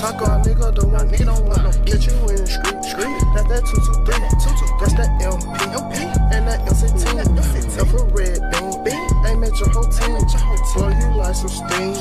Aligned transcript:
taco. 0.00 0.24
My 0.26 0.40
nigga 0.40 0.74
don't 0.74 0.92
want, 0.92 1.14
he 1.14 1.24
don't 1.24 1.44
want 1.44 1.62
no 1.62 1.70
get 1.84 2.06
you 2.06 2.16
in 2.32 2.40
the 2.40 2.46
street, 2.48 2.84
street. 2.84 3.20
That 3.36 3.46
that 3.52 3.62
two 3.68 3.80
two 3.84 3.96
three, 4.08 4.16
two 4.40 4.52
two. 4.56 4.68
That's 4.80 4.96
that 4.96 5.10
MP, 5.20 5.94
and 6.32 6.48
that 6.48 6.64
M16, 6.64 7.20
M15. 7.20 7.90
for 7.90 8.04
red 8.16 8.40
bean, 8.50 8.72
bean. 8.84 9.10
Aim 9.28 9.44
at 9.44 9.52
your 9.60 9.68
whole 9.70 9.84
team, 9.84 10.16
blow 10.74 10.88
you 10.88 11.08
like 11.16 11.34
some 11.36 11.52
steam. 11.52 11.92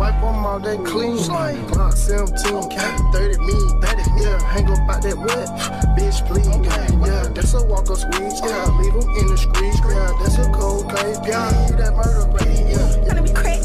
Wipe 0.00 0.16
them 0.20 0.46
all 0.48 0.58
they 0.58 0.76
clean. 0.78 1.16
Glock 1.16 1.92
17, 1.92 2.32
30 3.12 3.38
me, 3.44 3.56
30 3.84 4.10
me. 4.12 4.24
Yeah, 4.24 4.40
hang 4.48 4.66
up 4.72 4.88
out 4.88 5.02
that 5.02 5.16
wet, 5.16 5.48
bitch 5.96 6.24
please. 6.26 6.48
Yeah, 6.48 7.28
that's 7.34 7.54
a 7.54 7.62
walk 7.64 7.90
of 7.90 7.98
squeeze. 7.98 8.40
Yeah, 8.40 8.64
leave 8.80 8.94
them 8.94 9.08
in 9.20 9.26
the 9.28 9.36
streets. 9.36 9.78
Yeah, 9.84 10.12
that's 10.20 10.38
a 10.38 10.50
cold 10.52 10.88
case. 10.90 11.18
Yeah, 11.28 11.68
you 11.68 11.76
that 11.76 11.92
murder 11.94 12.24
rate. 12.32 12.64
Yeah. 12.72 13.12
Tryna 13.12 13.24
be 13.24 13.32
crazy, 13.32 13.55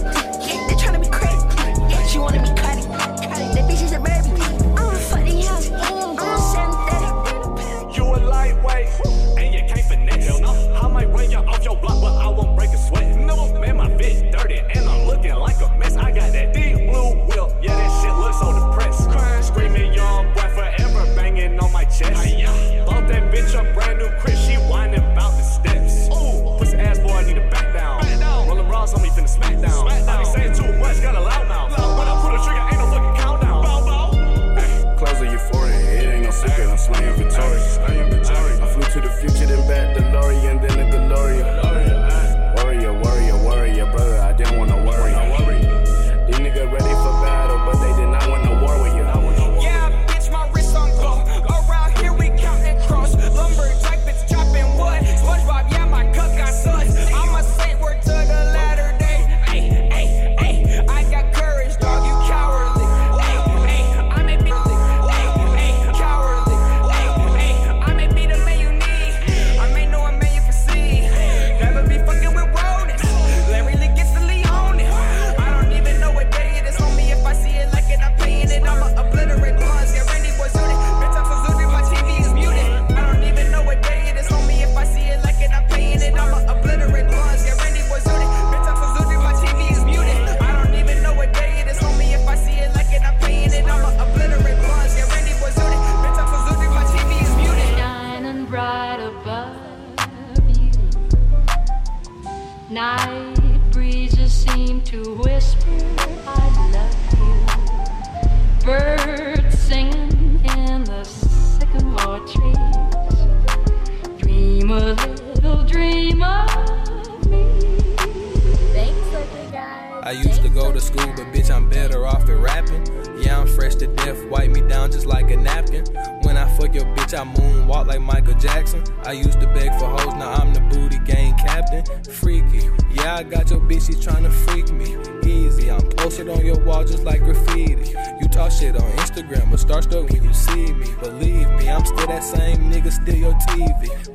to 38.91 38.99
the 38.99 39.09
future, 39.09 39.45
then 39.45 39.65
back 39.69 39.95
DeLorean, 39.95 40.59
then 40.61 40.91
the 40.91 40.97
DeLorean. 40.97 41.80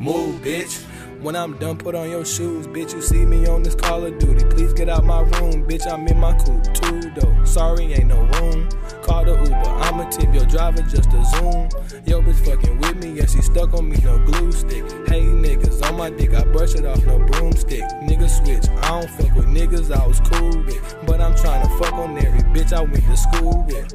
Move, 0.01 0.43
bitch. 0.43 0.85
When 1.21 1.35
I'm 1.35 1.57
done, 1.59 1.79
put 1.79 1.95
on 1.95 2.11
your 2.11 2.25
shoes, 2.25 2.67
bitch. 2.67 2.93
You 2.93 3.03
see 3.03 3.25
me 3.25 3.47
on 3.47 3.63
this 3.63 3.75
Call 3.75 4.05
of 4.05 4.19
Duty. 4.19 4.45
Please 4.45 4.73
get 4.73 4.89
out 4.89 5.05
my 5.05 5.21
room, 5.21 5.67
bitch. 5.67 5.91
I'm 5.91 6.07
in 6.07 6.19
my 6.21 6.33
coupe 6.39 6.75
too, 6.75 7.11
though. 7.17 7.45
Sorry, 7.45 7.93
ain't 7.95 8.07
no 8.07 8.21
room. 8.21 8.69
Call 9.03 9.25
the 9.25 9.33
Uber. 9.33 9.55
I'ma 9.55 10.09
tip 10.11 10.33
your 10.35 10.47
driver 10.47 10.83
just 10.83 11.13
a 11.13 11.25
zoom. 11.25 11.69
Yo, 12.07 12.23
bitch 12.23 12.45
fucking 12.45 12.79
with 12.79 13.03
me, 13.03 13.19
yeah, 13.19 13.27
she 13.27 13.43
stuck 13.43 13.73
on 13.75 13.89
me, 13.89 13.97
no 14.05 14.19
glue 14.27 14.53
stick. 14.53 14.85
Hey, 15.09 15.23
niggas, 15.23 15.83
on 15.89 15.97
my 15.97 16.11
dick, 16.11 16.35
I 16.35 16.45
brush 16.45 16.75
it 16.75 16.85
off, 16.85 17.05
no 17.05 17.19
broomstick. 17.19 17.83
Nigga 18.03 18.29
switch, 18.29 18.69
I 18.83 19.01
don't 19.01 19.11
fuck 19.11 19.35
with 19.35 19.47
niggas 19.47 19.91
I 19.91 20.07
was 20.07 20.21
cool 20.21 20.63
with. 20.65 20.97
But 21.07 21.21
I'm 21.21 21.35
trying 21.35 21.67
to 21.67 21.79
fuck 21.79 21.95
on 21.95 22.17
every 22.19 22.43
bitch 22.55 22.73
I 22.73 22.83
went 22.83 23.05
to 23.07 23.17
school 23.17 23.65
with. 23.67 23.95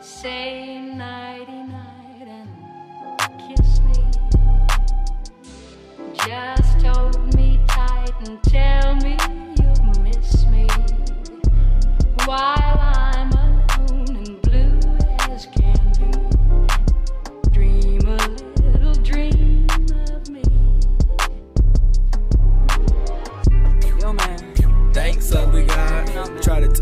Say 0.00 0.80
nighty 0.80 1.52
night 1.52 1.81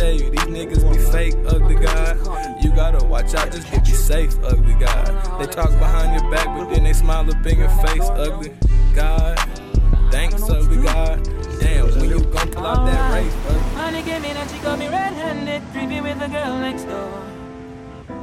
tell 0.00 0.12
you, 0.12 0.31
these 0.31 0.40
niggas 0.40 0.92
be 0.92 0.98
fake, 1.12 1.34
ugly 1.46 1.75
God. 1.75 2.59
You 2.90 2.98
gotta 2.98 3.06
watch 3.06 3.34
out, 3.37 3.52
just 3.52 3.72
to 3.72 3.81
be 3.81 3.90
safe, 3.92 4.37
ugly 4.42 4.75
God. 4.75 5.06
They 5.38 5.46
talk 5.46 5.70
behind 5.78 6.20
your 6.20 6.28
back, 6.28 6.46
but 6.58 6.75
then 6.75 6.82
they 6.82 6.92
smile 6.92 7.31
up 7.31 7.46
in 7.46 7.60
your 7.60 7.69
face, 7.69 8.02
ugly 8.02 8.52
God. 8.96 9.38
Thanks, 10.10 10.42
ugly 10.50 10.82
God. 10.82 11.22
Damn, 11.60 11.87
when 12.00 12.10
you 12.10 12.19
gon' 12.19 12.50
pull 12.50 12.66
out 12.66 12.84
that 12.87 13.14
race, 13.14 13.32
ugly 13.46 13.60
Honey 13.78 14.02
came 14.02 14.25
in 14.25 14.37
and 14.37 14.50
she 14.50 14.58
got 14.58 14.76
me 14.76 14.88
red-handed, 14.88 15.62
creepy 15.70 16.00
with 16.00 16.19
the 16.19 16.26
girl 16.26 16.58
next 16.58 16.82
door. 16.87 17.22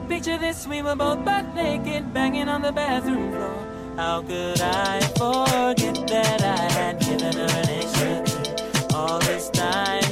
Picture 0.09 0.37
this, 0.37 0.67
we 0.67 0.81
were 0.81 0.95
both 0.95 1.23
butt 1.23 1.55
naked, 1.55 2.13
banging 2.13 2.49
on 2.49 2.61
the 2.61 2.73
bathroom 2.73 3.31
floor. 3.31 3.67
How 3.95 4.21
could 4.21 4.59
I 4.59 4.99
forget 5.15 5.95
that 6.09 6.41
I 6.41 6.71
had 6.73 6.99
given 6.99 7.33
her 7.37 7.47
an 7.63 7.69
extra 7.69 8.21
key? 8.25 8.93
All 8.93 9.19
this 9.19 9.49
time 9.49 10.06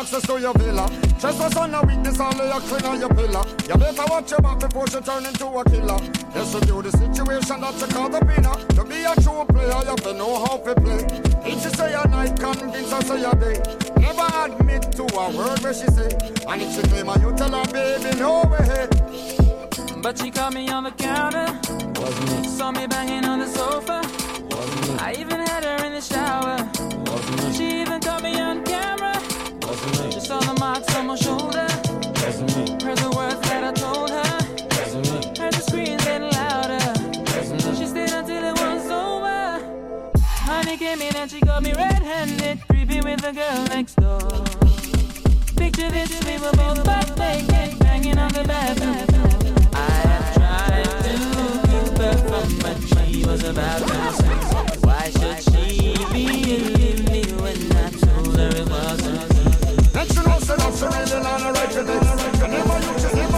access 0.00 0.26
to 0.26 0.40
your 0.40 0.54
villa? 0.54 0.88
Trespass 1.20 1.56
on 1.56 1.74
a 1.74 1.82
weakness, 1.82 2.18
all 2.18 2.32
of 2.32 2.38
your 2.38 2.60
clean 2.60 2.84
on 2.86 3.00
your 3.00 3.10
pillar. 3.10 3.44
You 3.68 3.76
better 3.76 4.04
watch 4.08 4.30
your 4.30 4.40
back 4.40 4.58
before 4.60 4.86
she 4.86 5.00
turn 5.00 5.26
into 5.26 5.46
a 5.46 5.64
killer. 5.64 5.98
Yes, 6.34 6.54
you 6.54 6.60
do 6.60 6.82
the 6.82 6.90
situation 6.90 7.60
that 7.60 7.78
you 7.80 7.86
call 7.88 8.08
the 8.08 8.20
winner. 8.24 8.54
To 8.76 8.84
be 8.84 9.04
a 9.04 9.14
true 9.20 9.44
player, 9.52 9.80
you 9.84 9.92
have 9.92 10.02
to 10.02 10.14
know 10.14 10.44
how 10.44 10.56
to 10.56 10.74
play. 10.74 11.04
If 11.44 11.62
she 11.62 11.68
say 11.76 11.92
a 11.92 12.08
night, 12.08 12.38
convince 12.40 12.90
her 12.90 13.02
say 13.02 13.24
a 13.24 13.34
day. 13.36 13.60
Never 14.00 14.26
admit 14.44 14.90
to 14.92 15.04
a 15.04 15.36
word 15.36 15.60
where 15.60 15.74
she 15.74 15.86
say. 15.92 16.08
And 16.48 16.62
if 16.62 16.74
she 16.74 16.82
claim 16.88 17.06
her, 17.06 17.20
you 17.20 17.36
tell 17.36 17.52
her, 17.52 17.72
baby, 17.72 18.18
no 18.18 18.44
way. 18.48 18.88
But 20.00 20.18
she 20.18 20.30
caught 20.30 20.54
me 20.54 20.68
on 20.70 20.84
the 20.84 20.92
counter, 20.92 21.46
Wasn't 22.00 22.42
me. 22.42 22.48
saw 22.48 22.70
me 22.72 22.86
banging 22.86 23.26
on 23.26 23.40
the 23.40 23.48
sofa. 23.48 24.00
I 25.02 25.14
even 25.18 25.40
had 25.40 25.64
her 25.64 25.84
in 25.84 25.92
the 25.92 26.00
shower. 26.00 26.59
With 43.10 43.22
the 43.22 43.32
girl 43.32 43.64
next 43.66 43.94
door. 43.96 44.20
Picture 45.56 45.90
this, 45.90 46.12
we 46.26 46.34
were 46.38 46.52
both 46.52 46.84
butt 46.84 47.18
naked, 47.18 47.78
banging 47.80 48.18
on 48.18 48.32
the 48.32 48.44
bathroom. 48.44 49.66
I 49.74 49.90
have 50.06 50.34
tried 50.34 50.90
to 51.04 51.14
keep 51.70 51.98
her 51.98 52.16
from 52.28 52.48
what 52.62 52.78
she 52.90 53.24
was 53.26 53.42
about 53.42 53.80
to 53.88 54.12
say. 54.12 54.34
Why 54.86 55.10
should 55.18 55.42
she 55.42 55.94
believe 56.12 57.04
me 57.10 57.22
when 57.42 57.60
I 57.76 57.90
told 57.90 58.36
her 58.36 58.48
it 58.48 58.68
wasn't? 58.68 59.30
Never 62.50 63.29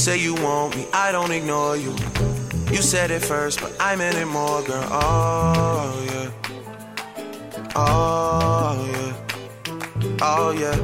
say 0.00 0.16
you 0.16 0.34
want 0.36 0.74
me, 0.76 0.86
I 0.94 1.12
don't 1.12 1.30
ignore 1.30 1.76
you. 1.76 1.94
You 2.72 2.80
said 2.80 3.10
it 3.10 3.22
first, 3.22 3.60
but 3.60 3.76
I 3.78 3.96
meant 3.96 4.16
it 4.16 4.24
more, 4.24 4.62
girl. 4.62 4.88
Oh, 4.90 6.06
yeah. 6.10 6.30
Oh, 7.76 8.88
yeah. 8.94 10.16
Oh, 10.22 10.52
yeah. 10.52 10.76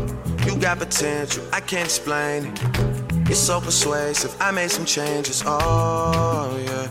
You 0.45 0.61
got 0.61 0.79
potential, 0.81 1.43
I 1.51 1.61
can't 1.61 1.87
explain 1.87 2.45
it. 2.45 2.61
It's 3.31 3.41
so 3.41 3.59
persuasive, 3.59 4.37
I 4.39 4.51
made 4.51 4.71
some 4.71 4.85
changes. 4.85 5.43
Oh, 5.47 6.62
yeah. 6.67 6.89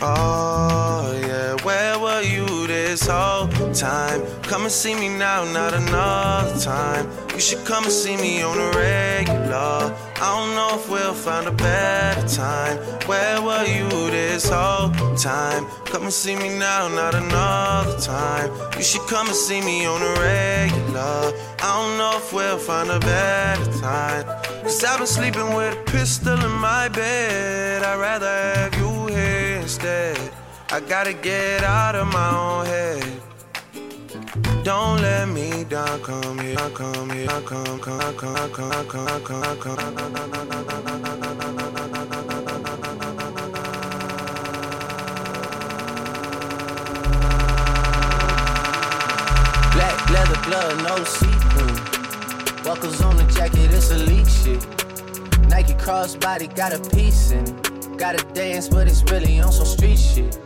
Oh, 0.00 1.20
yeah. 1.20 1.56
Where 1.64 1.98
were 1.98 2.22
you 2.22 2.46
this 2.86 3.08
whole 3.08 3.48
time? 3.72 4.20
Come 4.42 4.62
and 4.62 4.72
see 4.72 4.94
me 4.94 5.08
now, 5.08 5.44
not 5.52 5.74
another 5.74 6.58
time. 6.60 7.04
You 7.34 7.40
should 7.40 7.64
come 7.66 7.84
and 7.84 7.92
see 7.92 8.16
me 8.16 8.42
on 8.42 8.56
the 8.56 8.68
regular. 8.78 9.78
I 10.24 10.26
don't 10.34 10.54
know 10.54 10.70
if 10.78 10.88
we'll 10.88 11.14
find 11.14 11.48
a 11.48 11.52
better 11.52 12.26
time. 12.28 12.76
Where 13.08 13.42
were 13.42 13.66
you 13.66 13.88
this 14.10 14.48
whole 14.48 14.90
time? 15.16 15.66
Come 15.92 16.04
and 16.04 16.12
see 16.12 16.36
me 16.36 16.48
now, 16.58 16.88
not 16.88 17.14
another 17.14 17.98
time. 17.98 18.50
You 18.76 18.84
should 18.84 19.06
come 19.08 19.26
and 19.26 19.36
see 19.36 19.60
me 19.60 19.86
on 19.86 20.00
the 20.00 20.12
regular. 20.20 21.32
I 21.66 21.68
don't 21.76 21.98
know 21.98 22.14
if 22.16 22.32
we'll 22.32 22.58
find 22.58 22.88
a 22.90 23.00
better 23.00 23.68
time. 23.80 24.24
Cause 24.62 24.84
I've 24.84 24.98
been 24.98 25.06
sleeping 25.06 25.54
with 25.54 25.76
a 25.76 25.90
pistol 25.90 26.38
in 26.44 26.52
my 26.52 26.88
bed. 26.88 27.82
I'd 27.82 27.98
rather 27.98 28.34
have 28.54 28.74
you 28.78 29.06
here 29.06 29.56
instead. 29.60 30.45
I 30.76 30.80
gotta 30.80 31.14
get 31.14 31.64
out 31.64 31.94
of 31.94 32.06
my 32.08 32.36
own 32.36 32.66
head. 32.66 33.22
Don't 34.62 35.00
let 35.00 35.26
me 35.26 35.64
down, 35.64 36.02
come 36.02 36.38
here, 36.38 36.54
come 36.74 37.08
here, 37.08 37.28
come, 37.46 37.80
come, 37.80 38.14
come, 38.14 38.50
come, 38.50 38.86
come, 38.86 39.22
come, 39.24 39.58
come. 39.58 39.76
Black 49.72 50.10
leather 50.10 50.40
glove, 50.44 50.82
no 50.82 51.04
sequin. 51.04 51.74
Buckles 52.62 53.00
on 53.00 53.16
the 53.16 53.24
jacket, 53.34 53.72
it's 53.72 53.90
elite 53.90 54.28
shit. 54.28 54.60
Nike 55.48 55.72
crossbody 55.72 56.54
got 56.54 56.74
a 56.74 56.80
piece 56.94 57.30
in 57.30 57.44
it. 57.48 57.96
Gotta 57.96 58.22
dance, 58.34 58.68
but 58.68 58.86
it's 58.86 59.02
really 59.04 59.40
on 59.40 59.52
some 59.52 59.64
street 59.64 59.98
shit. 59.98 60.45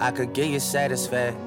I 0.00 0.10
could 0.10 0.32
get 0.32 0.48
you 0.48 0.60
satisfaction. 0.60 1.40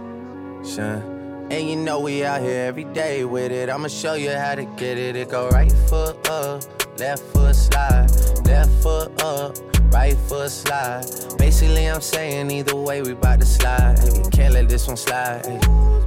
And 1.49 1.69
you 1.69 1.75
know 1.75 2.01
we 2.01 2.25
out 2.25 2.41
here 2.41 2.65
every 2.65 2.83
day 2.83 3.23
with 3.23 3.51
it. 3.51 3.69
I'ma 3.69 3.87
show 3.87 4.15
you 4.15 4.31
how 4.31 4.55
to 4.55 4.65
get 4.65 4.97
it. 4.97 5.15
It 5.15 5.29
go 5.29 5.49
right 5.49 5.71
foot 5.89 6.27
up, 6.27 6.63
left 6.99 7.23
foot 7.23 7.55
slide, 7.55 8.09
left 8.45 8.71
foot 8.83 9.21
up, 9.21 9.57
right 9.93 10.17
foot 10.27 10.51
slide. 10.51 11.05
Basically, 11.37 11.85
I'm 11.85 12.01
saying 12.01 12.51
either 12.51 12.75
way 12.75 13.01
we 13.01 13.13
bout 13.13 13.39
to 13.39 13.45
slide. 13.45 13.99
Hey, 13.99 14.23
can't 14.31 14.53
let 14.53 14.67
this 14.67 14.87
one 14.87 14.97
slide. 14.97 15.45
Hey. 15.45 16.06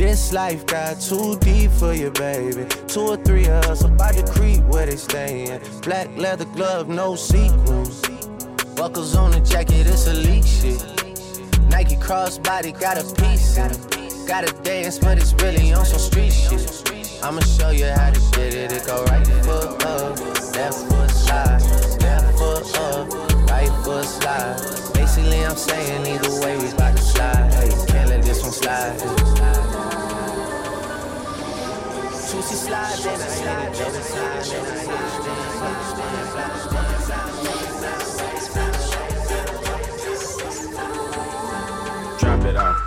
This 0.00 0.32
life 0.32 0.64
got 0.64 0.98
too 0.98 1.38
deep 1.40 1.70
for 1.72 1.92
you, 1.92 2.10
baby. 2.12 2.64
Two 2.88 3.02
or 3.02 3.16
three 3.18 3.44
of 3.44 3.66
us 3.66 3.84
about 3.84 4.14
to 4.14 4.24
creep 4.32 4.62
where 4.62 4.86
they 4.86 4.96
stayin'. 4.96 5.60
Black 5.82 6.08
leather 6.16 6.46
glove, 6.46 6.88
no 6.88 7.14
sequins. 7.14 8.00
Buckles 8.74 9.14
on 9.14 9.30
the 9.30 9.40
jacket, 9.40 9.86
it's 9.86 10.06
elite 10.06 10.46
shit. 10.46 10.80
Nike 11.68 11.96
crossbody 11.96 12.72
got 12.80 12.96
a 12.96 13.04
piece 13.20 13.58
in 13.58 13.72
it. 13.72 14.26
Gotta 14.26 14.50
dance, 14.62 14.98
but 14.98 15.18
it's 15.18 15.34
really 15.34 15.70
on 15.74 15.84
some 15.84 15.98
street 15.98 16.32
shit. 16.32 17.20
I'ma 17.22 17.42
show 17.42 17.68
you 17.68 17.84
how 17.84 18.08
to 18.08 18.20
get 18.32 18.54
it. 18.54 18.72
It 18.72 18.86
go 18.86 19.04
right 19.04 19.26
foot 19.44 19.84
up, 19.84 20.18
left 20.56 20.78
foot 20.88 21.10
slide, 21.10 21.60
left 22.00 22.38
foot 22.38 22.78
up, 22.78 23.50
right 23.50 23.84
foot 23.84 24.06
slide. 24.06 24.56
Basically, 24.94 25.44
I'm 25.44 25.56
saying 25.56 26.06
either 26.06 26.40
way 26.40 26.56
we 26.56 26.72
bout 26.78 26.96
to 26.96 27.02
slide. 27.02 27.52
Hey, 27.52 27.68
can't 27.86 28.08
let 28.08 28.22
this 28.22 28.42
one 28.42 28.52
slide. 28.52 29.59
Juicy 32.40 32.54
slide, 32.54 32.96
then 32.96 33.20
I 33.20 33.24
hit 33.28 33.44
it, 33.44 33.76
then 33.76 33.94
I 33.94 34.00
slide, 34.00 34.44
then 34.44 34.64
I 34.64 34.80
hit 34.80 34.88
it, 34.88 35.28
then 35.28 35.36
I 35.36 35.52
slide, 36.64 36.88
then 36.88 37.04
I 42.08 42.18
Drop 42.18 42.44
it 42.46 42.56
off. 42.56 42.78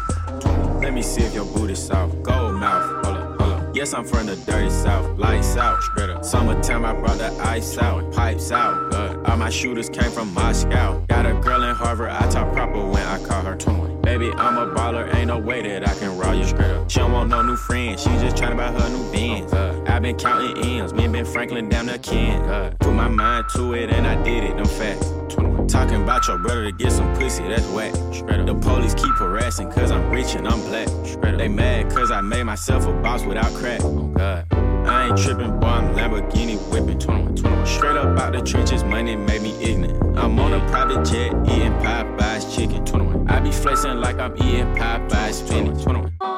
Let 0.82 0.92
me 0.94 1.04
see 1.04 1.22
if 1.22 1.36
your 1.36 1.46
booty 1.46 1.76
soft. 1.76 2.24
Gold 2.24 2.56
mouth. 2.56 3.06
Hold 3.06 3.18
up, 3.18 3.40
hold 3.40 3.54
up. 3.54 3.76
Yes, 3.76 3.94
I'm 3.94 4.06
from 4.06 4.26
the 4.26 4.38
dirty 4.38 4.72
south. 4.72 5.20
Lights 5.20 5.56
out. 5.56 5.84
Straight 5.84 6.10
up. 6.10 6.26
Summertime, 6.26 6.84
I 6.84 6.94
brought 6.94 7.20
the 7.20 7.32
ice 7.44 7.78
out. 7.78 8.12
Pipes 8.12 8.52
out. 8.52 8.90
Good. 8.90 9.24
All 9.28 9.38
my 9.38 9.52
shooters 9.52 9.88
came 9.88 10.10
from 10.10 10.34
Moscow. 10.34 11.06
Got 11.10 11.28
a 11.28 11.36
girl 11.36 11.62
in 11.62 11.76
Harvard. 11.76 12.10
I 12.10 12.28
talk 12.28 12.52
proper 12.54 12.84
when 12.84 13.04
I 13.04 13.24
call 13.24 13.44
her 13.44 13.56
21. 13.56 13.93
Baby, 14.14 14.32
I'm 14.34 14.58
a 14.58 14.68
baller. 14.68 15.12
Ain't 15.16 15.30
no 15.30 15.40
way 15.40 15.64
that 15.64 15.90
I 15.90 15.96
can 15.96 16.16
raw 16.16 16.34
you 16.34 16.44
straight 16.44 16.70
up. 16.70 16.88
She 16.88 17.00
don't 17.00 17.14
want 17.14 17.32
no 17.32 17.42
new 17.42 17.56
friends. 17.56 18.04
She 18.04 18.10
just 18.20 18.36
tryna 18.36 18.58
buy 18.58 18.72
her 18.72 18.90
new 18.90 19.12
Benz. 19.12 19.52
Uh. 19.52 19.84
i 19.88 19.98
been 19.98 20.16
counting 20.16 20.56
M's. 20.64 20.94
Me 20.94 21.06
and 21.06 21.14
Ben 21.14 21.26
Franklin 21.26 21.68
down 21.68 21.88
the 21.88 21.98
Ken. 21.98 22.40
Uh. 22.44 22.72
Put 22.80 22.94
my 22.94 23.08
mind 23.08 23.46
to 23.56 23.74
it 23.74 23.90
and 23.90 24.06
I 24.06 24.22
did 24.22 24.44
it. 24.44 24.56
Them 24.56 24.68
facts. 24.68 25.10
21. 25.34 25.68
Talking 25.68 26.04
about 26.04 26.28
your 26.28 26.38
brother 26.38 26.66
to 26.66 26.72
get 26.72 26.92
some 26.92 27.12
pussy, 27.16 27.42
that's 27.48 27.68
whack. 27.70 27.92
The 27.94 28.56
police 28.62 28.94
keep 28.94 29.16
harassing 29.16 29.72
cause 29.72 29.90
I'm 29.90 30.08
rich 30.12 30.36
and 30.36 30.48
I'm 30.48 30.62
black. 30.62 30.90
They 31.36 31.48
mad 31.48 31.90
cause 31.90 32.12
I 32.12 32.22
made 32.22 32.44
myself 32.44 32.86
a 32.86 32.94
boss 32.94 33.26
without 33.26 33.52
crack. 33.56 33.82
Oh 33.82 34.10
god. 34.10 34.46
I 34.86 35.08
ain't 35.08 35.18
tripping, 35.18 35.60
boy, 35.60 35.66
I'm 35.66 35.96
Lamborghini 35.96 36.60
whipping 36.70 37.00
21, 37.00 37.36
21. 37.36 37.66
Straight 37.66 37.98
up 37.98 38.20
out 38.20 38.34
the 38.34 38.42
trenches, 38.44 38.84
money 38.84 39.16
made 39.16 39.42
me 39.42 39.60
ignorant. 39.60 40.20
I'm 40.20 40.38
on 40.38 40.54
a 40.54 40.60
private 40.70 41.04
jet, 41.04 41.34
eating 41.50 41.74
Popeye's 41.80 42.56
chicken 42.56 42.86
21. 42.86 43.13
I 43.28 43.40
be 43.40 43.52
flexing 43.52 43.98
like 44.02 44.20
I'm 44.20 44.36
eating 44.38 44.74
Popeye's 44.76 45.38
spinach 45.38 45.84
21. 45.84 46.33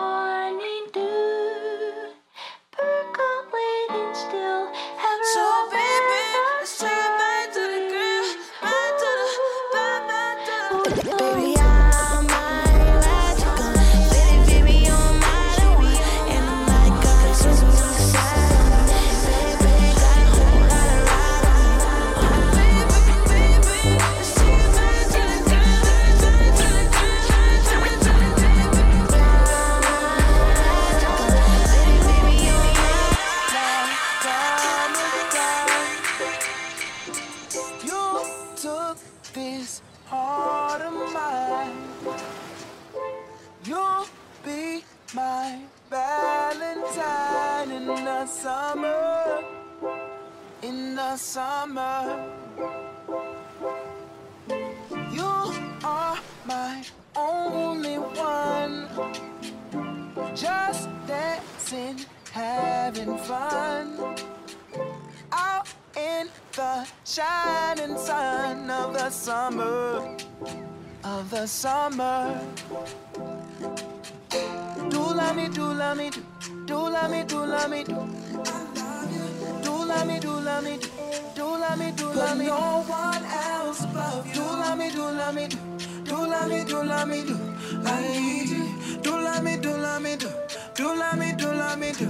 Do 77.85 77.93
love 77.93 78.09
me, 78.09 79.19
do. 79.19 79.63
Do 79.63 79.85
love 79.85 80.07
me, 80.07 80.19
do 80.19 80.31
love 80.31 80.63
me, 80.63 80.77
do, 80.77 80.89
do 81.35 81.45
love 81.45 81.77
me, 81.79 81.91
do 81.91 82.07
love 82.13 82.37
me. 82.37 82.45
no 82.47 82.83
one 82.87 83.25
else 83.25 83.83
above 83.83 84.27
you. 84.27 84.33
Do 84.33 84.41
love 84.41 84.77
me, 84.77 84.89
do 84.91 85.01
love 85.01 85.35
me, 85.35 85.47
do, 85.47 85.57
do 86.03 86.17
love 86.27 86.49
me, 86.49 86.63
do 86.63 86.83
love 86.83 87.07
me, 87.07 87.23
do. 87.23 87.37
I 87.85 88.01
need 88.01 88.49
you. 88.49 89.01
Do 89.03 89.11
love 89.11 89.43
me, 89.43 89.57
do 89.57 89.71
love 89.71 90.01
me, 90.01 90.15
do, 90.15 90.29
do 90.75 90.95
love 90.95 91.17
me, 91.19 91.33
do 91.33 91.47
love 91.47 91.79
me, 91.79 91.91
do. 91.93 92.07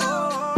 Oh. 0.00 0.57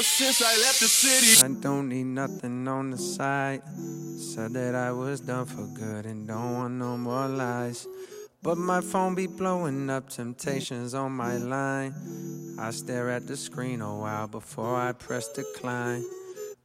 Ever 0.00 0.06
since 0.06 0.40
I 0.40 0.56
left 0.62 0.80
the 0.80 0.88
city. 0.88 1.44
I 1.44 1.60
don't 1.60 1.90
need 1.90 2.06
nothing 2.06 2.66
on 2.66 2.88
the 2.88 2.96
side. 2.96 3.60
Said 4.16 4.54
that 4.54 4.74
I 4.74 4.92
was 4.92 5.20
done 5.20 5.44
for 5.44 5.66
good 5.78 6.06
and 6.06 6.26
don't 6.26 6.54
want 6.54 6.74
no 6.76 6.96
more 6.96 7.28
lies. 7.28 7.86
But 8.42 8.56
my 8.56 8.80
phone 8.80 9.14
be 9.14 9.26
blowing 9.26 9.90
up 9.90 10.08
temptations 10.08 10.94
on 10.94 11.12
my 11.12 11.36
line. 11.36 11.92
I 12.58 12.70
stare 12.70 13.10
at 13.10 13.26
the 13.26 13.36
screen 13.36 13.82
a 13.82 13.94
while 13.94 14.26
before 14.26 14.74
I 14.74 14.92
press 14.92 15.28
decline. 15.34 16.02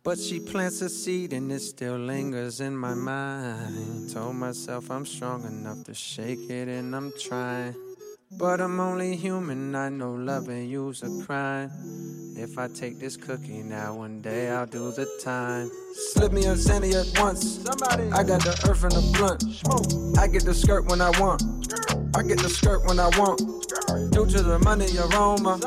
But 0.02 0.18
she 0.18 0.40
plants 0.40 0.82
a 0.82 0.88
seed 0.88 1.34
and 1.34 1.52
it 1.52 1.60
still 1.60 1.98
lingers 1.98 2.62
in 2.62 2.78
my 2.78 2.94
mind. 2.94 4.14
Told 4.14 4.38
myself 4.38 4.90
I'm 4.90 5.06
strong 5.06 5.44
enough 5.44 5.84
to 5.84 5.94
shake 5.94 6.50
it 6.50 6.70
and 6.70 6.96
I'm 6.96 7.12
trying. 7.20 7.76
But 8.38 8.60
I'm 8.60 8.82
only 8.82 9.16
human, 9.16 9.74
I 9.76 9.88
know 9.88 10.12
loving 10.12 10.70
you's 10.70 11.04
a 11.04 11.26
crime. 11.26 11.72
If 12.36 12.58
I 12.58 12.68
take 12.68 13.00
this 13.00 13.16
cookie 13.16 13.64
now, 13.64 13.96
one 13.96 14.20
day 14.22 14.50
I'll 14.50 14.66
do 14.66 14.92
the 14.92 15.08
time. 15.24 15.72
Slip 15.94 16.34
me 16.34 16.46
a 16.46 16.58
Sandy 16.58 16.92
at 16.92 17.08
once. 17.18 17.64
Somebody. 17.64 18.12
I 18.12 18.24
got 18.24 18.42
the 18.44 18.52
earth 18.70 18.84
and 18.84 18.92
the 18.92 19.02
blunt. 19.16 20.18
I 20.20 20.28
get 20.28 20.44
the 20.44 20.54
skirt 20.54 20.86
when 20.88 21.00
I 21.00 21.12
want. 21.22 21.44
I 22.14 22.24
get 22.24 22.40
the 22.40 22.50
skirt 22.50 22.86
when 22.86 23.00
I 23.00 23.08
want. 23.18 23.40
Due 24.12 24.26
to 24.26 24.44
the 24.44 24.60
money 24.60 24.88
aroma. 24.98 25.58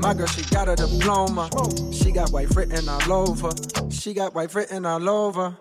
My 0.00 0.12
girl, 0.12 0.26
she 0.26 0.42
got 0.50 0.68
a 0.68 0.74
diploma. 0.74 1.48
She 1.92 2.10
got 2.10 2.30
white 2.30 2.50
written 2.56 2.88
all 2.88 3.12
over. 3.12 3.50
She 3.90 4.14
got 4.14 4.34
white 4.34 4.52
written 4.52 4.84
all 4.84 5.08
over. 5.08 5.56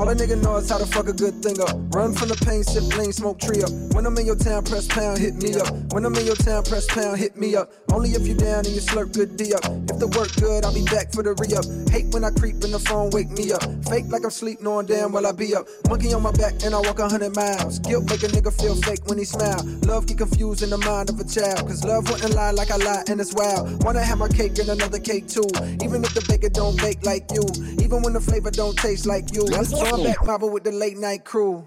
All 0.00 0.08
a 0.08 0.14
nigga 0.14 0.40
know 0.40 0.56
is 0.56 0.70
how 0.70 0.78
to 0.78 0.86
fuck 0.86 1.08
a 1.08 1.12
good 1.12 1.42
thing 1.42 1.60
up. 1.60 1.76
Run 1.94 2.14
from 2.14 2.28
the 2.28 2.36
pain, 2.48 2.64
sip 2.64 2.88
lean, 2.96 3.12
smoke 3.12 3.38
tree 3.38 3.62
up. 3.62 3.68
When 3.92 4.06
I'm 4.06 4.16
in 4.16 4.24
your 4.24 4.34
town, 4.34 4.64
press 4.64 4.86
pound, 4.86 5.18
hit 5.18 5.36
me 5.36 5.52
up. 5.60 5.68
When 5.92 6.06
I'm 6.06 6.16
in 6.16 6.24
your 6.24 6.40
town, 6.40 6.64
press 6.64 6.86
pound, 6.86 7.18
hit 7.18 7.36
me 7.36 7.54
up. 7.54 7.70
Only 7.92 8.16
if 8.16 8.26
you 8.26 8.32
down 8.32 8.64
and 8.64 8.72
you 8.72 8.80
slurp 8.80 9.12
good 9.12 9.36
D 9.36 9.52
up. 9.52 9.60
If 9.92 10.00
the 10.00 10.08
work 10.16 10.32
good, 10.40 10.64
I'll 10.64 10.72
be 10.72 10.86
back 10.86 11.12
for 11.12 11.22
the 11.22 11.36
re 11.36 11.52
up. 11.52 11.68
Hate 11.92 12.08
when 12.14 12.24
I 12.24 12.30
creep 12.30 12.64
in 12.64 12.72
the 12.72 12.78
phone, 12.78 13.10
wake 13.10 13.28
me 13.28 13.52
up. 13.52 13.60
Fake 13.92 14.08
like 14.08 14.24
I'm 14.24 14.30
sleep, 14.30 14.62
knowing 14.62 14.86
damn 14.86 15.12
well 15.12 15.26
I 15.26 15.32
be 15.32 15.54
up. 15.54 15.68
Monkey 15.90 16.14
on 16.14 16.22
my 16.22 16.32
back 16.32 16.54
and 16.64 16.74
I 16.74 16.80
walk 16.80 16.98
a 16.98 17.06
hundred 17.06 17.36
miles. 17.36 17.78
Guilt 17.80 18.08
make 18.08 18.24
a 18.24 18.32
nigga 18.32 18.56
feel 18.56 18.76
fake 18.80 19.04
when 19.04 19.18
he 19.18 19.28
smile. 19.28 19.60
Love 19.84 20.06
get 20.06 20.16
confused 20.16 20.62
in 20.62 20.70
the 20.70 20.78
mind 20.78 21.10
of 21.10 21.20
a 21.20 21.28
child. 21.28 21.68
Cause 21.68 21.84
love 21.84 22.08
wouldn't 22.08 22.32
lie 22.32 22.52
like 22.52 22.70
I 22.70 22.80
lie 22.80 23.04
and 23.12 23.20
it's 23.20 23.34
wild. 23.34 23.84
Wanna 23.84 24.00
have 24.00 24.16
my 24.16 24.28
cake 24.28 24.56
and 24.64 24.70
another 24.70 24.98
cake 24.98 25.28
too. 25.28 25.44
Even 25.84 26.00
if 26.08 26.16
the 26.16 26.24
baker 26.24 26.48
don't 26.48 26.80
bake 26.80 27.04
like 27.04 27.28
you. 27.36 27.44
Even 27.84 28.00
when 28.00 28.14
the 28.14 28.20
flavor 28.24 28.50
don't 28.50 28.78
taste 28.80 29.04
like 29.04 29.34
you. 29.36 29.44
So 29.80 29.89
I'm 29.92 30.04
back 30.04 30.24
mobbing 30.24 30.52
with 30.52 30.62
the 30.62 30.70
late 30.70 30.98
night 30.98 31.24
crew. 31.24 31.66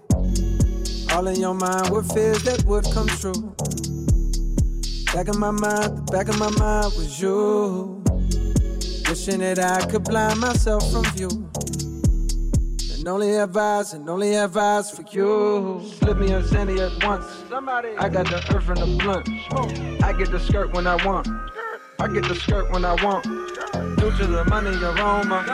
All 1.12 1.26
in 1.26 1.38
your 1.38 1.52
mind 1.52 1.90
with 1.90 2.10
fears 2.10 2.42
that 2.44 2.64
would 2.64 2.84
come 2.84 3.06
true. 3.06 3.54
Back 5.12 5.28
in 5.28 5.38
my 5.38 5.50
mind, 5.50 5.98
the 5.98 6.08
back 6.10 6.28
of 6.28 6.38
my 6.38 6.48
mind 6.48 6.94
was 6.96 7.20
you. 7.20 8.02
Wishing 9.10 9.40
that 9.40 9.58
I 9.58 9.84
could 9.90 10.04
blind 10.04 10.40
myself 10.40 10.90
from 10.90 11.04
view. 11.12 11.28
And 12.96 13.06
only 13.06 13.32
have 13.34 13.54
eyes, 13.58 13.92
and 13.92 14.08
only 14.08 14.32
have 14.32 14.56
eyes 14.56 14.90
for 14.90 15.04
you. 15.10 15.82
Slip 15.98 16.16
me 16.16 16.32
a 16.32 16.42
Sandy 16.44 16.80
at 16.80 17.04
once. 17.04 17.26
I 17.52 18.08
got 18.08 18.24
the 18.26 18.42
earth 18.56 18.68
and 18.70 18.78
the 18.78 18.96
blunt. 19.02 19.28
I 20.02 20.14
get 20.14 20.30
the 20.30 20.40
skirt 20.40 20.72
when 20.72 20.86
I 20.86 20.96
want. 21.04 21.28
I 21.98 22.08
get 22.08 22.26
the 22.28 22.34
skirt 22.34 22.70
when 22.70 22.84
I 22.84 22.94
want. 23.04 23.24
Due 23.24 24.10
to 24.18 24.26
the 24.26 24.44
money 24.44 24.76
aroma. 24.82 25.44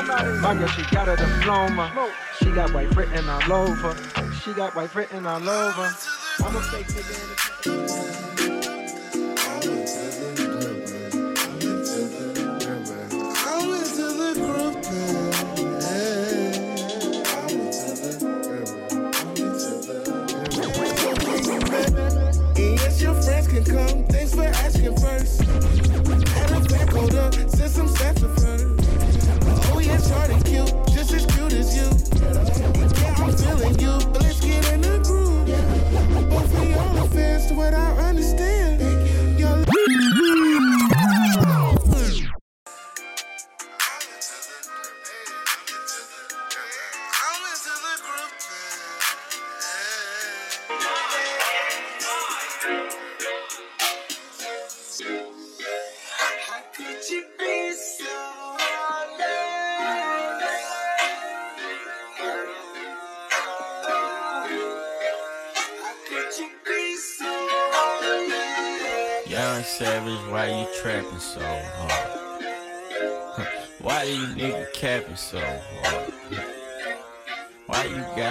My 0.42 0.54
girl, 0.54 0.68
she 0.68 0.82
got 0.94 1.08
a 1.08 1.16
diploma. 1.16 2.10
She 2.38 2.50
got 2.50 2.72
white 2.72 2.94
written 2.96 3.28
all 3.28 3.52
over. 3.52 3.96
She 4.42 4.52
got 4.54 4.74
white 4.74 4.94
written 4.94 5.26
all 5.26 5.48
over. 5.48 5.94
I'm 6.42 6.56
a 6.56 6.62
fake 6.62 6.86
nigga 6.86 8.29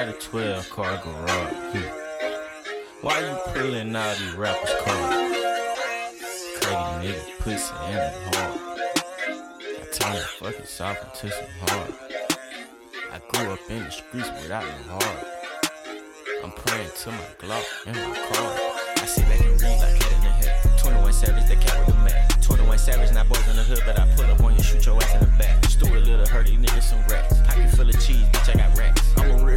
a 0.09 0.13
12 0.13 0.69
car 0.71 0.99
garage? 1.03 1.77
Why 3.01 3.19
you 3.19 3.53
pulling 3.53 3.95
all 3.95 4.15
these 4.15 4.33
rappers' 4.33 4.73
cars? 4.83 5.35
Crazy 6.61 7.13
nigga 7.13 7.39
pussy 7.39 7.73
and 7.85 7.97
them 7.97 8.33
hard. 8.33 8.59
I 9.61 9.85
turn 9.91 10.13
the 10.15 10.25
fucking 10.39 10.65
soft 10.65 11.23
into 11.23 11.35
some 11.35 11.45
hard. 11.61 11.93
I 13.11 13.19
grew 13.29 13.51
up 13.51 13.59
in 13.69 13.83
the 13.83 13.91
streets 13.91 14.29
without 14.41 14.63
no 14.87 14.93
heart. 14.93 15.25
I'm 16.43 16.51
praying 16.53 16.89
to 17.01 17.11
my 17.11 17.17
Glock 17.37 17.65
and 17.85 17.95
my 17.95 18.15
car. 18.31 18.55
I 18.97 19.05
sit 19.05 19.25
back 19.25 19.41
and 19.41 19.61
read 19.61 19.79
like 19.79 20.01
head 20.01 20.13
in 20.13 20.21
the 20.23 20.31
head. 20.31 20.79
21 20.79 21.13
Savage, 21.13 21.47
the 21.47 21.55
cat 21.55 21.85
with 21.85 21.95
the 21.95 22.01
mat. 22.01 22.41
21 22.41 22.77
Savage, 22.79 23.13
not 23.13 23.29
boys 23.29 23.47
in 23.47 23.55
the 23.57 23.63
hood, 23.63 23.83
but 23.85 23.99
I 23.99 24.07
pull 24.15 24.25
up 24.25 24.43
on 24.43 24.55
you, 24.55 24.63
shoot 24.63 24.83
your 24.87 24.97
ass 24.97 25.13
in 25.13 25.19
the 25.19 25.37
back. 25.37 25.63
Stuart 25.65 26.03
Little 26.03 26.25
hurt 26.25 26.47
these 26.47 26.57
niggas 26.57 26.81
some 26.81 26.99
rats. 27.07 27.39
Pocket 27.41 27.69
full 27.69 27.87
of 27.87 27.99
cheese, 28.03 28.25
bitch, 28.31 28.55
I 28.55 28.57
got 28.57 28.77
racks. 28.77 28.98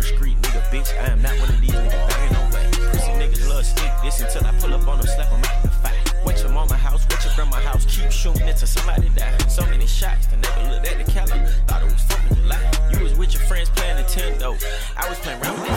I'm 0.02 0.09
real 0.09 0.16
street 0.16 0.37
nigga, 0.42 0.62
bitch. 0.71 0.99
I 0.99 1.12
am 1.12 1.23
not 1.23 1.38
one 1.38 1.49
of 1.49 1.61
these 1.61 1.71
niggas 1.71 2.09
banging 2.09 2.37
on 2.37 2.50
wax. 2.50 2.78
Pussy 2.90 3.12
niggas 3.12 3.49
love 3.49 3.64
stick 3.64 3.90
this 4.02 4.21
until 4.21 4.47
I 4.47 4.52
pull 4.59 4.75
up 4.75 4.88
on 4.88 4.99
them, 4.99 5.06
slap 5.06 5.30
them 5.30 5.42
out 5.44 5.62
the 5.62 5.68
fight. 5.68 5.94
Wet 6.25 6.40
your 6.42 6.50
mama 6.50 6.75
house, 6.75 7.06
wet 7.09 7.25
your 7.25 7.35
grandma 7.35 7.56
house, 7.56 7.85
keep 7.87 8.11
shooting 8.11 8.49
it 8.49 8.56
till 8.56 8.66
somebody 8.66 9.09
die. 9.11 9.37
So 9.49 9.64
many 9.66 9.87
shots, 9.87 10.26
the 10.26 10.37
nigga 10.37 10.71
looked 10.71 10.87
at 10.88 11.06
the 11.06 11.12
calendar, 11.12 11.47
thought 11.66 11.82
it 11.82 11.85
was 11.85 12.02
4th 12.02 12.30
of 12.30 12.37
July. 12.37 12.59
You 12.90 13.04
was 13.04 13.14
with 13.16 13.32
your 13.35 13.42
friends 13.42 13.71
playing 13.71 13.97
Nintendo. 13.97 14.59
I 14.96 15.09
was 15.09 15.18
playing 15.20 15.40
around 15.42 15.61
with. 15.61 15.70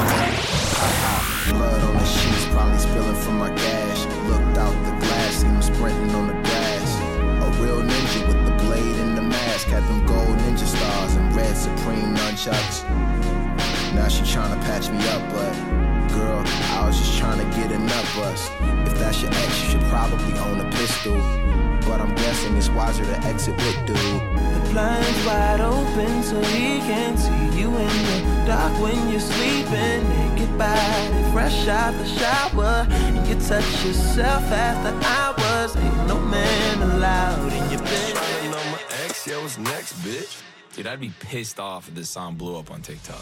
Blood 1.53 1.81
on 1.85 1.93
the 1.93 2.05
sheets, 2.05 2.45
probably 2.49 2.79
spilling 2.79 3.15
from 3.21 3.37
my 3.37 3.49
gash. 3.53 4.05
Looked 4.25 4.57
out 4.57 4.73
the 4.85 5.05
glass, 5.05 5.33
seen 5.35 5.51
him 5.51 5.61
sprinting 5.61 6.15
on 6.15 6.27
the 6.27 6.33
grass. 6.33 6.99
A 7.45 7.61
real 7.61 7.81
ninja 7.81 8.27
with 8.27 8.41
the 8.45 8.63
blade 8.65 8.97
and 9.05 9.17
the 9.17 9.21
mask. 9.21 9.67
Had 9.67 9.83
them 9.83 10.05
gold 10.07 10.37
ninja 10.39 10.65
stars 10.65 11.13
and 11.15 11.35
red 11.35 11.55
supreme 11.55 12.15
nunchucks. 12.15 13.04
Now 14.05 14.09
she 14.09 14.21
tryna 14.21 14.61
patch 14.61 14.91
me 14.91 14.99
up, 15.09 15.23
but 15.33 15.51
girl, 16.13 16.43
I 16.45 16.85
was 16.85 16.95
just 16.95 17.19
tryna 17.19 17.49
get 17.55 17.71
a 17.71 17.79
nut 17.79 18.05
bust. 18.15 18.51
If 18.85 18.99
that's 18.99 19.19
your 19.19 19.31
ex, 19.33 19.63
you 19.63 19.69
should 19.71 19.87
probably 19.89 20.37
own 20.37 20.59
a 20.61 20.69
pistol. 20.77 21.15
But 21.89 22.01
I'm 22.01 22.13
guessing 22.13 22.55
it's 22.55 22.69
wiser 22.69 23.03
to 23.03 23.17
exit 23.25 23.57
with 23.57 23.87
dude. 23.87 23.97
The 23.97 24.69
blinds 24.69 25.25
wide 25.25 25.59
open 25.59 26.21
so 26.21 26.39
he 26.39 26.77
can 26.85 27.17
see 27.17 27.59
you 27.59 27.69
in 27.69 27.97
the 28.05 28.43
dark 28.45 28.79
when 28.79 29.09
you're 29.09 29.19
sleeping. 29.19 30.07
Naked 30.07 30.55
body, 30.55 31.31
fresh 31.33 31.67
out 31.67 31.93
the 31.93 32.05
shower. 32.05 32.85
And 32.91 33.27
you 33.27 33.33
touch 33.33 33.65
yourself 33.83 34.43
after 34.51 34.93
hours. 35.03 35.75
Ain't 35.75 36.07
no 36.07 36.19
man 36.19 36.83
allowed 36.91 37.51
in 37.51 37.71
your 37.71 37.81
bed. 37.81 38.13
Trying 38.13 38.53
on 38.53 38.71
my 38.71 38.81
ex, 39.03 39.25
yeah, 39.25 39.41
what's 39.41 39.57
next, 39.57 39.93
bitch? 40.05 40.43
Dude, 40.75 40.87
I'd 40.87 40.99
be 40.99 41.13
pissed 41.21 41.57
off 41.57 41.87
if 41.87 41.95
this 41.95 42.09
song 42.09 42.35
blew 42.35 42.57
up 42.57 42.69
on 42.69 42.81
TikTok. 42.81 43.21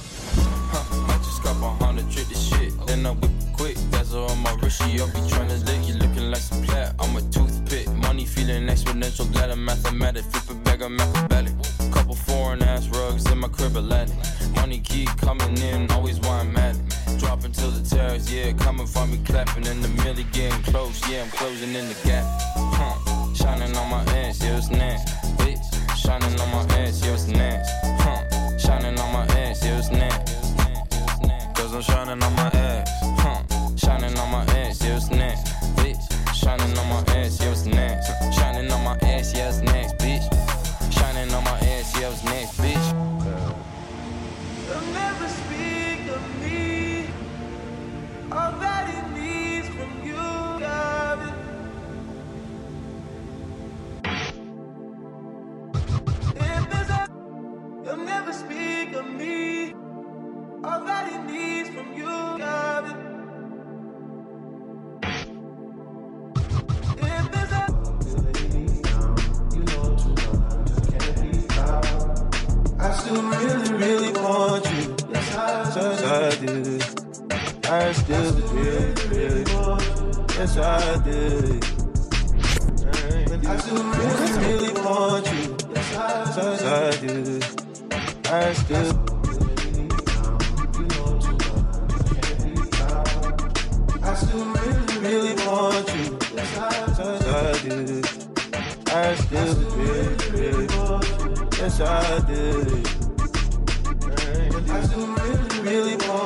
Huh, 0.71 1.13
I 1.13 1.17
just 1.17 1.43
got 1.43 1.55
a 1.55 1.83
hundred 1.83 2.05
this 2.05 2.49
shit. 2.49 2.73
Then 2.87 3.05
I 3.05 3.11
whip 3.11 3.31
quick. 3.55 3.77
That's 3.91 4.13
all 4.13 4.31
on 4.31 4.39
my 4.39 4.53
wrist. 4.55 4.81
Up 4.81 5.13
be 5.13 5.29
trying 5.29 5.49
to 5.49 5.57
lick. 5.57 5.87
You 5.87 5.93
looking 5.93 6.31
like 6.31 6.41
some 6.41 6.63
plat. 6.63 6.95
I'm 6.99 7.15
a 7.15 7.21
toothpick. 7.29 7.87
Money 7.93 8.25
feeling 8.25 8.65
exponential. 8.65 9.31
Glad 9.31 9.51
I'm 9.51 9.63
mathematic. 9.63 10.25
Flip 10.25 10.57
it 10.57 10.63
back, 10.63 10.81
I'm. 10.81 10.97
Couple 11.91 12.15
foreign 12.15 12.63
ass 12.63 12.87
rugs 12.89 13.29
in 13.31 13.37
my 13.37 13.47
crib 13.47 13.77
Aladdin. 13.77 14.15
Money 14.55 14.79
keep 14.79 15.07
coming 15.17 15.57
in, 15.59 15.89
always 15.91 16.19
why 16.21 16.39
I'm 16.39 16.57
at. 16.57 16.75
Dropping 17.19 17.51
till 17.51 17.71
the 17.71 17.87
terrace, 17.87 18.29
yeah, 18.29 18.51
coming 18.53 18.87
for 18.87 19.05
me, 19.07 19.19
clapping 19.25 19.65
in 19.65 19.81
the 19.81 19.87
middle, 19.87 20.23
getting 20.31 20.61
close, 20.63 20.99
yeah, 21.09 21.23
I'm 21.23 21.29
closing 21.29 21.73
in 21.73 21.87
the 21.87 21.95
gap. 22.03 22.25
Huh, 22.57 23.33
shining 23.33 23.75
on 23.77 23.89
my 23.89 24.01
ass, 24.19 24.43
yeah, 24.43 24.57
it's 24.57 24.69
nasty, 24.69 25.12
I 77.73 77.91
still 77.91 78.35
you. 78.37 78.93
Yes, 80.37 80.57
I 80.57 80.97
do. 81.03 81.59
I 83.49 83.57
still 83.57 83.83
really, 83.97 84.31
really 84.45 84.73
want 84.83 85.25
you. 85.33 85.57
Yes, 85.73 85.97
I 85.97 86.91
do. 87.01 87.39
I 88.29 88.53
still. 88.53 88.91
I 94.03 94.13
still 94.21 94.45
really, 94.53 94.97
really 95.01 95.33
want 95.47 95.87
you. 95.95 96.07
Yes, 96.35 96.51
I 96.59 97.51
do. 97.63 97.77
I 98.85 99.15
still 99.15 99.55
really, 99.77 100.15
really 100.29 100.67
want 100.77 101.05
you. 101.09 101.33
Yes, 101.57 101.79
I 101.81 102.19
do. 102.29 102.43
I 104.71 104.83
still 104.85 105.07
really, 105.07 105.59
really 105.63 105.95
want 106.07 106.22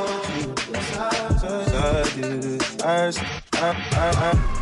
I 2.18 2.22
do. 2.22 2.58
I, 2.84 3.14
I, 3.54 3.76
I, 3.92 4.32
I. 4.32 4.57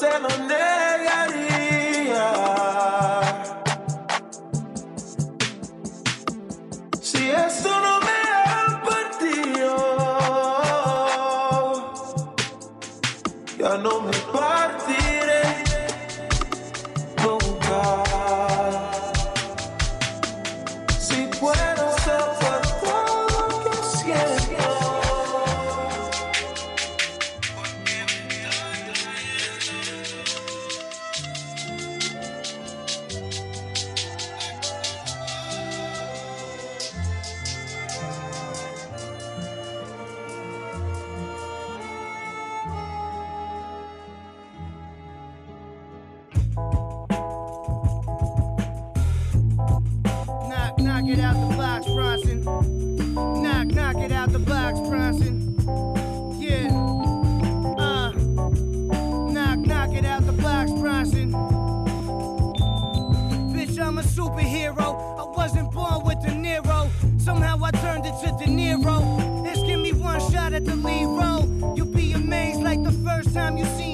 ti, 0.00 0.67
knock 51.08 51.18
it 51.18 51.24
out 51.24 51.48
the 51.48 51.56
box, 51.56 51.86
Bronson. 51.86 52.44
Knock, 53.42 53.66
knock 53.68 53.96
it 53.96 54.12
out 54.12 54.30
the 54.30 54.38
box, 54.38 54.78
Bronson. 54.80 55.54
Yeah. 56.38 56.68
Uh. 57.78 58.12
Knock, 59.32 59.58
knock 59.58 59.94
it 59.94 60.04
out 60.04 60.26
the 60.26 60.32
box, 60.32 60.70
Bronson. 60.72 61.32
Bitch, 63.54 63.78
I'm 63.80 63.98
a 63.98 64.02
superhero. 64.02 65.18
I 65.18 65.24
wasn't 65.34 65.72
born 65.72 66.04
with 66.04 66.20
De 66.20 66.30
Niro. 66.30 66.90
Somehow 67.18 67.58
I 67.64 67.70
turned 67.70 68.04
into 68.04 68.26
De 68.26 68.50
Niro. 68.50 69.44
Just 69.46 69.64
give 69.64 69.80
me 69.80 69.94
one 69.94 70.20
shot 70.30 70.52
at 70.52 70.66
the 70.66 70.76
lead 70.76 71.06
role. 71.06 71.74
You'll 71.74 71.86
be 71.86 72.12
amazed 72.12 72.60
like 72.60 72.82
the 72.84 72.92
first 72.92 73.32
time 73.32 73.56
you 73.56 73.64
see 73.64 73.87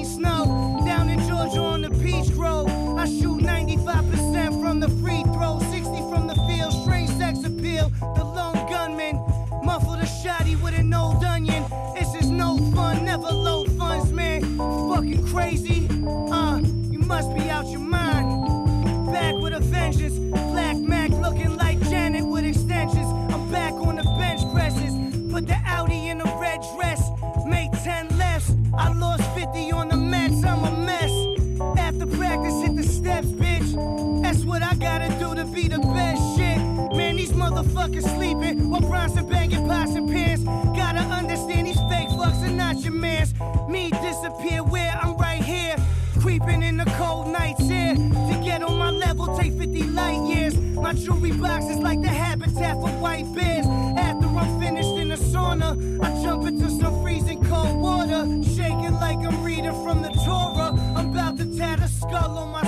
fucking 37.85 38.01
sleeping 38.01 38.69
while 38.69 38.81
Bronson 38.81 39.27
banging 39.27 39.67
pots 39.67 39.93
and 39.93 40.09
pans. 40.09 40.43
Gotta 40.43 41.01
understand 41.01 41.67
these 41.67 41.79
fake 41.89 42.09
fucks 42.09 42.41
are 42.43 42.49
not 42.49 42.77
your 42.77 42.93
mans. 42.93 43.33
Me 43.69 43.89
disappear 43.89 44.63
where 44.63 44.91
I'm 45.01 45.15
right 45.17 45.41
here, 45.41 45.75
creeping 46.19 46.63
in 46.63 46.77
the 46.77 46.85
cold 46.97 47.27
nights 47.27 47.67
here. 47.67 47.93
To 47.93 48.41
get 48.43 48.63
on 48.63 48.77
my 48.79 48.89
level, 48.89 49.37
take 49.37 49.53
50 49.53 49.83
light 49.89 50.21
years. 50.27 50.57
My 50.57 50.93
jewelry 50.93 51.31
box 51.31 51.65
is 51.65 51.77
like 51.77 52.01
the 52.01 52.07
habitat 52.07 52.75
for 52.75 52.89
white 52.89 53.31
bears. 53.35 53.67
After 53.97 54.27
I'm 54.27 54.59
finished 54.59 54.95
in 54.97 55.09
the 55.09 55.17
sauna, 55.17 55.69
I 56.03 56.23
jump 56.23 56.47
into 56.47 56.69
some 56.71 57.03
freezing 57.03 57.43
cold 57.45 57.79
water, 57.79 58.25
shaking 58.55 58.93
like 58.93 59.19
I'm 59.19 59.43
reading 59.43 59.75
from 59.83 60.01
the 60.01 60.09
Torah. 60.25 60.73
I'm 60.95 61.11
about 61.11 61.37
to 61.37 61.57
tat 61.57 61.79
a 61.81 61.87
skull 61.87 62.39
on 62.39 62.49
my 62.51 62.63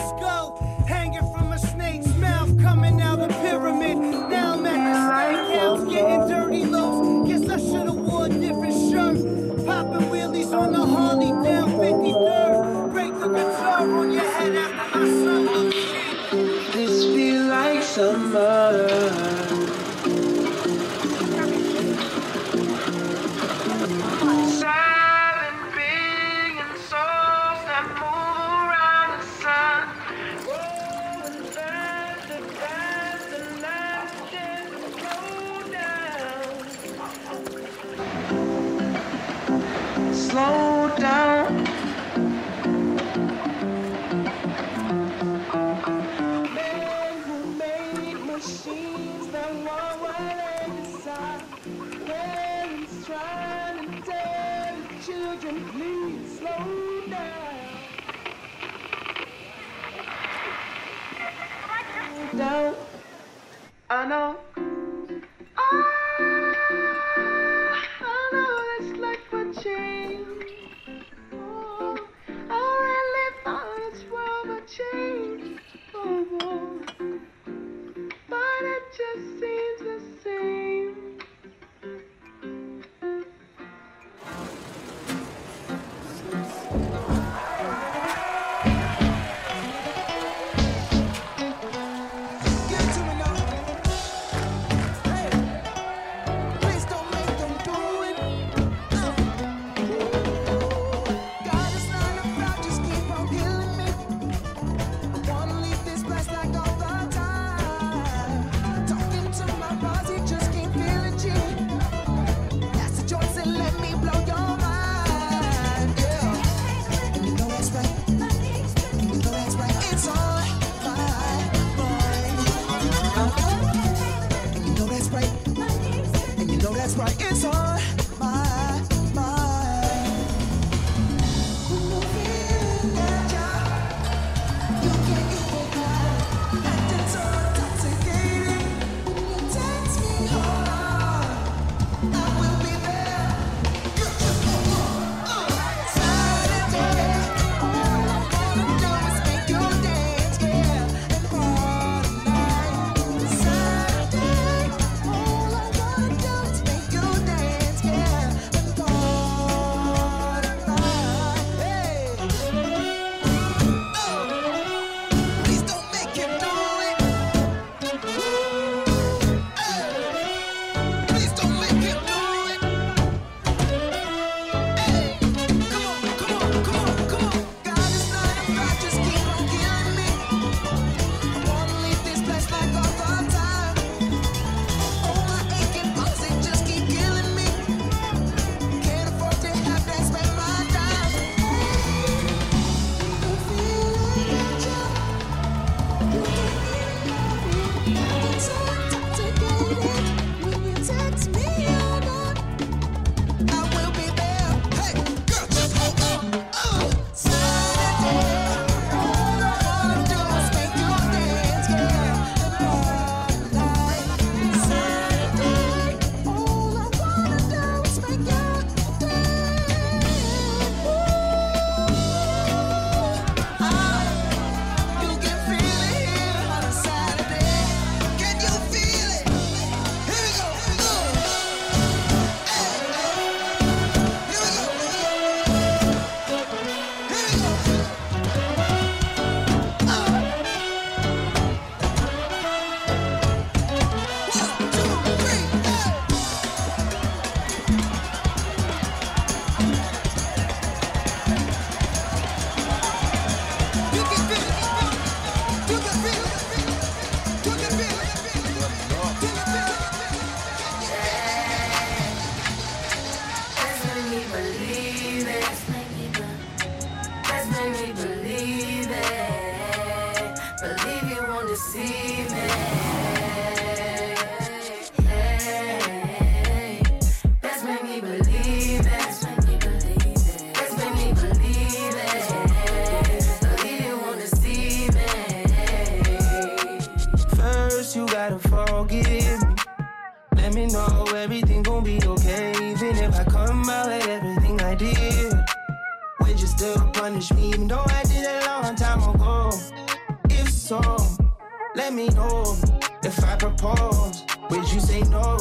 me 302.07 302.15
know. 302.15 302.57
If 303.03 303.23
I 303.23 303.35
propose, 303.35 304.23
would 304.49 304.71
you 304.71 304.79
say 304.79 305.01
no? 305.03 305.37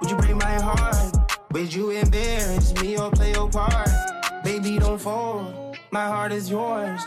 Would 0.00 0.10
you 0.10 0.16
break 0.16 0.36
my 0.36 0.54
heart? 0.60 1.16
Would 1.52 1.72
you 1.72 1.90
embarrass 1.90 2.74
me 2.80 2.98
or 2.98 3.10
play 3.10 3.32
your 3.32 3.48
part? 3.48 3.88
Baby, 4.42 4.78
don't 4.78 5.00
fold. 5.00 5.76
My 5.90 6.06
heart 6.06 6.32
is 6.32 6.50
yours. 6.50 7.00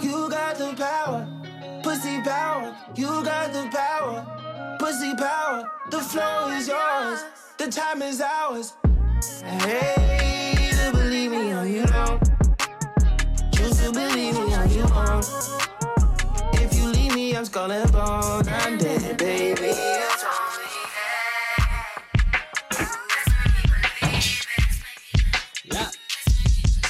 You 0.00 0.28
got 0.28 0.56
the 0.56 0.74
power, 0.76 1.26
pussy 1.82 2.20
power. 2.20 2.76
You 2.94 3.24
got 3.24 3.52
the 3.52 3.68
power, 3.72 4.76
pussy 4.78 5.14
power. 5.14 5.70
The 5.90 6.00
flow 6.00 6.48
is 6.48 6.68
yours, 6.68 7.24
the 7.58 7.68
time 7.70 8.02
is 8.02 8.20
ours. 8.20 8.74
Hey, 9.42 10.70
to 10.72 10.92
believe 10.92 11.30
me 11.30 11.52
or 11.52 11.64
you 11.64 11.86
don't. 11.86 12.22
Choose 13.54 13.80
to 13.82 13.92
believe 13.92 14.34
me 14.34 14.54
or 14.54 14.66
you 14.66 14.84
won't. 14.84 15.75
I'm 17.36 17.44
skull 17.44 17.70
and 17.70 17.92
bone. 17.92 18.48
I'm 18.48 18.78
dead, 18.78 19.18
baby. 19.18 19.74
Yeah. 25.64 25.90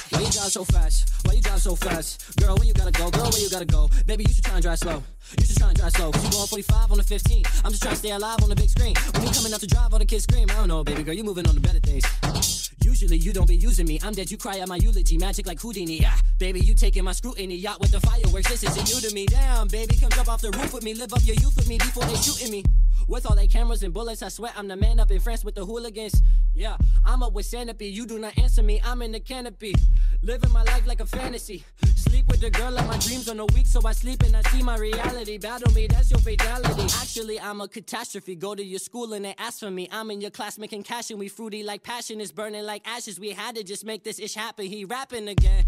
Why 0.09 0.21
you 0.21 0.31
drive 0.31 0.51
so 0.51 0.63
fast? 0.63 1.11
Why 1.25 1.33
you 1.33 1.41
drive 1.41 1.61
so 1.61 1.75
fast? 1.75 2.37
Girl, 2.39 2.55
where 2.55 2.65
you 2.65 2.73
gotta 2.73 2.91
go? 2.91 3.11
Girl, 3.11 3.29
where 3.29 3.41
you 3.41 3.49
gotta 3.49 3.65
go? 3.65 3.89
Baby, 4.05 4.23
you 4.25 4.33
should 4.33 4.45
try 4.45 4.53
and 4.53 4.63
drive 4.63 4.79
slow. 4.79 5.03
You 5.37 5.45
should 5.45 5.57
try 5.57 5.67
and 5.67 5.77
drive 5.77 5.91
slow. 5.91 6.11
Cause 6.13 6.23
you 6.23 6.31
going 6.31 6.47
45 6.47 6.91
on 6.93 6.97
the 6.97 7.03
15. 7.03 7.43
I'm 7.65 7.71
just 7.71 7.81
trying 7.83 7.95
to 7.95 7.99
stay 7.99 8.11
alive 8.11 8.41
on 8.41 8.47
the 8.47 8.55
big 8.55 8.69
screen. 8.69 8.93
When 9.15 9.27
you 9.27 9.33
coming 9.33 9.53
out 9.53 9.59
to 9.59 9.67
drive, 9.67 9.91
all 9.91 9.99
the 9.99 10.05
kids 10.05 10.23
scream. 10.23 10.47
I 10.49 10.53
don't 10.53 10.69
know, 10.69 10.81
baby 10.81 11.03
girl, 11.03 11.13
you 11.13 11.25
moving 11.25 11.45
on 11.45 11.55
to 11.55 11.59
better 11.59 11.79
things. 11.79 12.66
Usually 12.87 13.17
you 13.17 13.33
don't 13.33 13.49
be 13.49 13.57
using 13.57 13.85
me. 13.85 13.99
I'm 14.01 14.13
dead, 14.13 14.31
you 14.31 14.37
cry 14.37 14.59
at 14.59 14.67
my 14.69 14.77
eulogy. 14.77 15.17
Magic 15.17 15.45
like 15.45 15.59
Houdini. 15.59 15.99
Yeah, 15.99 16.15
baby, 16.39 16.61
you 16.61 16.73
taking 16.73 17.03
my 17.03 17.11
scrutiny. 17.11 17.55
Yacht 17.57 17.81
with 17.81 17.91
the 17.91 17.99
fireworks. 17.99 18.47
This 18.47 18.63
isn't 18.63 18.87
new 18.87 19.09
to 19.09 19.13
me. 19.13 19.25
Damn, 19.25 19.67
baby, 19.67 19.97
come 19.97 20.09
jump 20.09 20.29
off 20.29 20.39
the 20.39 20.51
roof 20.51 20.73
with 20.73 20.83
me. 20.85 20.93
Live 20.93 21.11
up 21.11 21.19
your 21.25 21.35
youth 21.35 21.57
with 21.57 21.67
me 21.67 21.77
before 21.77 22.05
they 22.05 22.15
shooting 22.15 22.49
me. 22.49 22.63
With 23.07 23.25
all 23.25 23.35
they 23.35 23.47
cameras 23.47 23.83
and 23.83 23.93
bullets, 23.93 24.21
I 24.21 24.27
swear 24.27 24.51
I'm 24.57 24.67
the 24.67 24.75
man 24.75 24.99
up 24.99 25.11
in 25.11 25.21
France 25.21 25.45
with 25.45 25.55
the 25.55 25.65
hooligans. 25.65 26.21
Yeah, 26.53 26.75
I'm 27.05 27.23
up 27.23 27.31
with 27.31 27.45
Sanopy. 27.45 27.91
You 27.91 28.05
do 28.05 28.19
not 28.19 28.37
answer 28.37 28.61
me. 28.61 28.81
I'm 28.83 29.01
in 29.01 29.13
the 29.13 29.21
canopy. 29.21 29.73
Living 30.21 30.51
my 30.51 30.63
life 30.63 30.85
like 30.85 30.99
a 30.99 31.05
fantasy. 31.05 31.63
Sleep 31.95 32.27
with 32.27 32.41
the 32.41 32.49
girl 32.49 32.77
of 32.77 32.85
my 32.85 32.97
dreams 32.97 33.29
on 33.29 33.37
the 33.37 33.45
week, 33.45 33.65
so 33.65 33.79
I 33.85 33.93
sleep 33.93 34.23
and 34.23 34.35
I 34.35 34.41
see 34.49 34.61
my 34.61 34.77
reality. 34.77 35.37
Battle 35.37 35.71
me, 35.71 35.87
that's 35.87 36.11
your 36.11 36.19
fatality. 36.19 36.83
Actually, 36.99 37.39
I'm 37.39 37.61
a 37.61 37.67
catastrophe. 37.69 38.35
Go 38.35 38.55
to 38.55 38.63
your 38.63 38.79
school 38.79 39.13
and 39.13 39.23
they 39.23 39.35
ask 39.37 39.59
for 39.59 39.71
me. 39.71 39.87
I'm 39.89 40.11
in 40.11 40.19
your 40.19 40.31
class 40.31 40.57
making 40.57 40.83
cash 40.83 41.09
and 41.09 41.19
we 41.19 41.29
fruity 41.29 41.63
like 41.63 41.83
passion 41.83 42.19
is 42.19 42.33
burning 42.33 42.63
like 42.63 42.85
ashes. 42.85 43.19
We 43.19 43.29
had 43.29 43.55
to 43.55 43.63
just 43.63 43.85
make 43.85 44.03
this 44.03 44.19
ish 44.19 44.33
happen. 44.33 44.65
He 44.65 44.83
rapping 44.83 45.29
again. 45.29 45.63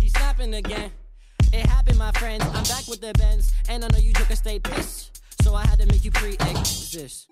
He 0.00 0.10
snapping 0.10 0.52
again. 0.52 0.90
It 1.50 1.66
happened, 1.66 1.98
my 1.98 2.12
friends. 2.12 2.44
I'm 2.44 2.64
back 2.64 2.88
with 2.88 3.00
the 3.00 3.12
bends, 3.16 3.52
and 3.68 3.84
I 3.84 3.88
know 3.88 3.98
you 3.98 4.12
took 4.12 4.28
a 4.28 4.36
stay 4.36 4.58
pissed. 4.58 5.23
So 5.44 5.54
I 5.54 5.66
had 5.66 5.78
to 5.78 5.84
make 5.84 6.06
you 6.06 6.10
pre-exist. 6.10 7.28